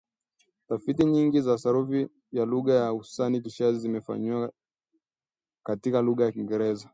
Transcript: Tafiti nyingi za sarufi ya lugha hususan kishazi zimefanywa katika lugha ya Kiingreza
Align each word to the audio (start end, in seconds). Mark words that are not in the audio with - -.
Tafiti 0.67 1.05
nyingi 1.05 1.41
za 1.41 1.57
sarufi 1.57 2.07
ya 2.31 2.45
lugha 2.45 2.89
hususan 2.89 3.41
kishazi 3.41 3.79
zimefanywa 3.79 4.51
katika 5.65 6.01
lugha 6.01 6.25
ya 6.25 6.31
Kiingreza 6.31 6.89